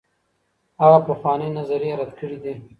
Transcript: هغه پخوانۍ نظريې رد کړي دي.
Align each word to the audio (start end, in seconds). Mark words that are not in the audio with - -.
هغه 0.81 0.99
پخوانۍ 1.07 1.49
نظريې 1.57 1.93
رد 1.99 2.11
کړي 2.19 2.37
دي. 2.43 2.53